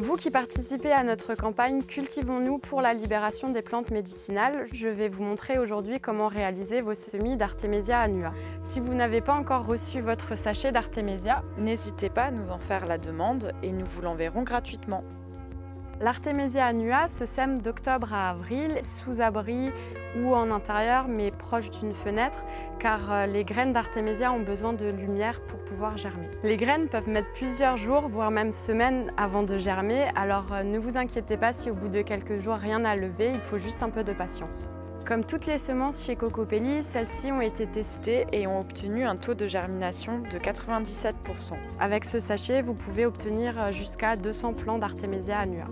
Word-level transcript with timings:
Vous 0.00 0.14
qui 0.14 0.30
participez 0.30 0.92
à 0.92 1.02
notre 1.02 1.34
campagne 1.34 1.82
Cultivons-nous 1.82 2.58
pour 2.58 2.80
la 2.80 2.94
libération 2.94 3.48
des 3.48 3.62
plantes 3.62 3.90
médicinales, 3.90 4.66
je 4.72 4.86
vais 4.86 5.08
vous 5.08 5.24
montrer 5.24 5.58
aujourd'hui 5.58 5.98
comment 5.98 6.28
réaliser 6.28 6.80
vos 6.80 6.94
semis 6.94 7.36
d'Artemisia 7.36 7.98
annua. 7.98 8.32
Si 8.60 8.78
vous 8.78 8.94
n'avez 8.94 9.20
pas 9.20 9.34
encore 9.34 9.66
reçu 9.66 10.00
votre 10.00 10.38
sachet 10.38 10.70
d'Artemisia, 10.70 11.42
n'hésitez 11.58 12.10
pas 12.10 12.26
à 12.26 12.30
nous 12.30 12.52
en 12.52 12.60
faire 12.60 12.86
la 12.86 12.96
demande 12.96 13.52
et 13.64 13.72
nous 13.72 13.86
vous 13.86 14.00
l'enverrons 14.00 14.44
gratuitement. 14.44 15.02
L'Artemisia 16.00 16.64
annua 16.64 17.08
se 17.08 17.24
sème 17.24 17.60
d'octobre 17.60 18.14
à 18.14 18.30
avril, 18.30 18.78
sous 18.82 19.20
abri 19.20 19.70
ou 20.16 20.32
en 20.32 20.52
intérieur, 20.52 21.08
mais 21.08 21.32
proche 21.32 21.70
d'une 21.70 21.92
fenêtre, 21.92 22.44
car 22.78 23.12
euh, 23.12 23.26
les 23.26 23.44
graines 23.44 23.72
d'Artemisia 23.72 24.32
ont 24.32 24.42
besoin 24.42 24.72
de 24.72 24.86
lumière 24.86 25.40
pour 25.48 25.58
pouvoir 25.64 25.96
germer. 25.96 26.28
Les 26.44 26.56
graines 26.56 26.88
peuvent 26.88 27.08
mettre 27.08 27.32
plusieurs 27.32 27.76
jours, 27.76 28.08
voire 28.08 28.30
même 28.30 28.52
semaines 28.52 29.12
avant 29.16 29.42
de 29.42 29.58
germer, 29.58 30.06
alors 30.14 30.52
euh, 30.52 30.62
ne 30.62 30.78
vous 30.78 30.96
inquiétez 30.96 31.36
pas 31.36 31.52
si 31.52 31.68
au 31.68 31.74
bout 31.74 31.88
de 31.88 32.02
quelques 32.02 32.38
jours 32.38 32.54
rien 32.54 32.78
n'a 32.78 32.94
levé, 32.94 33.32
il 33.34 33.40
faut 33.40 33.58
juste 33.58 33.82
un 33.82 33.90
peu 33.90 34.04
de 34.04 34.12
patience. 34.12 34.70
Comme 35.04 35.24
toutes 35.24 35.46
les 35.46 35.58
semences 35.58 36.04
chez 36.04 36.16
Cocopelli, 36.16 36.82
celles-ci 36.82 37.32
ont 37.32 37.40
été 37.40 37.66
testées 37.66 38.26
et 38.30 38.46
ont 38.46 38.60
obtenu 38.60 39.04
un 39.04 39.16
taux 39.16 39.34
de 39.34 39.46
germination 39.46 40.20
de 40.20 40.38
97%. 40.38 41.14
Avec 41.80 42.04
ce 42.04 42.18
sachet, 42.18 42.60
vous 42.62 42.74
pouvez 42.74 43.06
obtenir 43.06 43.58
euh, 43.58 43.72
jusqu'à 43.72 44.16
200 44.16 44.52
plants 44.52 44.78
d'Artemisia 44.78 45.38
annua. 45.38 45.64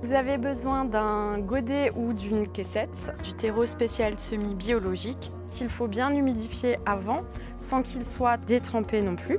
Vous 0.00 0.12
avez 0.12 0.38
besoin 0.38 0.84
d'un 0.84 1.40
godet 1.40 1.90
ou 1.96 2.12
d'une 2.12 2.46
caissette, 2.46 3.12
du 3.24 3.32
terreau 3.32 3.66
spécial 3.66 4.16
semi-biologique 4.16 5.32
qu'il 5.48 5.68
faut 5.68 5.88
bien 5.88 6.14
humidifier 6.14 6.78
avant 6.86 7.24
sans 7.58 7.82
qu'il 7.82 8.04
soit 8.04 8.36
détrempé 8.36 9.02
non 9.02 9.16
plus. 9.16 9.38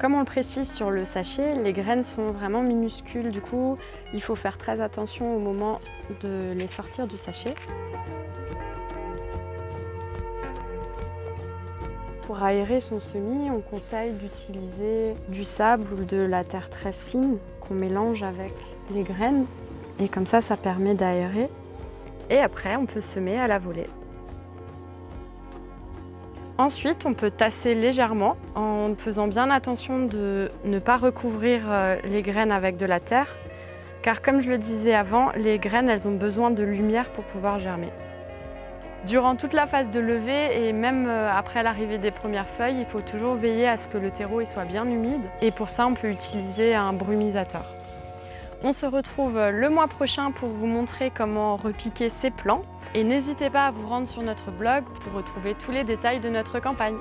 Comme 0.00 0.14
on 0.16 0.18
le 0.18 0.24
précise 0.24 0.68
sur 0.68 0.90
le 0.90 1.04
sachet, 1.04 1.54
les 1.62 1.72
graines 1.72 2.02
sont 2.02 2.32
vraiment 2.32 2.62
minuscules, 2.62 3.30
du 3.30 3.40
coup 3.40 3.78
il 4.12 4.20
faut 4.20 4.34
faire 4.34 4.58
très 4.58 4.80
attention 4.80 5.36
au 5.36 5.38
moment 5.38 5.78
de 6.20 6.52
les 6.52 6.66
sortir 6.66 7.06
du 7.06 7.16
sachet. 7.16 7.54
Pour 12.26 12.42
aérer 12.42 12.80
son 12.80 12.98
semis, 12.98 13.50
on 13.52 13.60
conseille 13.60 14.12
d'utiliser 14.12 15.14
du 15.28 15.44
sable 15.44 15.86
ou 15.92 16.04
de 16.04 16.16
la 16.16 16.42
terre 16.42 16.68
très 16.70 16.92
fine 16.92 17.38
qu'on 17.60 17.74
mélange 17.74 18.24
avec 18.24 18.52
les 18.92 19.04
graines. 19.04 19.46
Et 20.00 20.08
comme 20.08 20.26
ça, 20.26 20.40
ça 20.40 20.56
permet 20.56 20.94
d'aérer. 20.94 21.48
Et 22.28 22.38
après, 22.38 22.74
on 22.74 22.84
peut 22.84 23.00
semer 23.00 23.38
à 23.38 23.46
la 23.46 23.60
volée. 23.60 23.86
Ensuite, 26.58 27.06
on 27.06 27.14
peut 27.14 27.30
tasser 27.30 27.76
légèrement 27.76 28.36
en 28.56 28.96
faisant 28.96 29.28
bien 29.28 29.48
attention 29.48 30.06
de 30.06 30.50
ne 30.64 30.80
pas 30.80 30.96
recouvrir 30.96 31.62
euh, 31.68 31.96
les 32.02 32.22
graines 32.22 32.50
avec 32.50 32.76
de 32.76 32.86
la 32.86 32.98
terre. 32.98 33.36
Car 34.02 34.20
comme 34.20 34.40
je 34.40 34.50
le 34.50 34.58
disais 34.58 34.94
avant, 34.94 35.30
les 35.36 35.60
graines, 35.60 35.88
elles 35.88 36.08
ont 36.08 36.16
besoin 36.16 36.50
de 36.50 36.64
lumière 36.64 37.08
pour 37.10 37.22
pouvoir 37.22 37.60
germer. 37.60 37.92
Durant 39.04 39.36
toute 39.36 39.52
la 39.52 39.66
phase 39.66 39.90
de 39.90 40.00
levée 40.00 40.66
et 40.66 40.72
même 40.72 41.06
euh, 41.06 41.30
après 41.30 41.62
l'arrivée 41.62 41.98
des 41.98 42.10
premières 42.10 42.48
feuilles, 42.48 42.80
il 42.80 42.86
faut 42.86 43.02
toujours 43.02 43.34
veiller 43.34 43.68
à 43.68 43.76
ce 43.76 43.86
que 43.88 43.98
le 43.98 44.10
terreau 44.10 44.44
soit 44.46 44.64
bien 44.64 44.84
humide 44.84 45.22
et 45.42 45.50
pour 45.50 45.70
ça 45.70 45.86
on 45.86 45.94
peut 45.94 46.10
utiliser 46.10 46.74
un 46.74 46.92
brumisateur. 46.92 47.64
On 48.64 48.72
se 48.72 48.86
retrouve 48.86 49.38
le 49.38 49.68
mois 49.68 49.86
prochain 49.86 50.32
pour 50.32 50.48
vous 50.48 50.66
montrer 50.66 51.12
comment 51.14 51.56
repiquer 51.56 52.08
ces 52.08 52.30
plants 52.30 52.62
et 52.94 53.04
n'hésitez 53.04 53.50
pas 53.50 53.66
à 53.66 53.70
vous 53.70 53.86
rendre 53.86 54.08
sur 54.08 54.22
notre 54.22 54.50
blog 54.50 54.84
pour 54.84 55.12
retrouver 55.12 55.54
tous 55.54 55.70
les 55.70 55.84
détails 55.84 56.20
de 56.20 56.30
notre 56.30 56.58
campagne. 56.58 56.96